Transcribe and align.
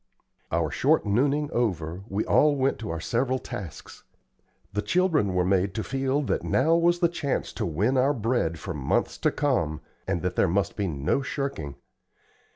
Our 0.51 0.71
short 0.71 1.05
nooning 1.05 1.51
over, 1.51 2.01
we 2.07 2.25
all 2.25 2.55
went 2.55 2.79
to 2.79 2.89
our 2.89 2.99
several 2.99 3.37
tasks. 3.37 4.03
The 4.73 4.81
children 4.81 5.35
were 5.35 5.45
made 5.45 5.75
to 5.75 5.83
feel 5.83 6.23
that 6.23 6.43
now 6.43 6.73
was 6.75 7.01
the 7.01 7.07
chance 7.07 7.53
to 7.53 7.67
win 7.67 7.97
our 7.99 8.15
bread 8.15 8.57
for 8.57 8.73
months 8.73 9.19
to 9.19 9.29
come, 9.29 9.79
and 10.07 10.23
that 10.23 10.35
there 10.35 10.47
must 10.47 10.75
be 10.75 10.87
no 10.87 11.21
shirking. 11.21 11.75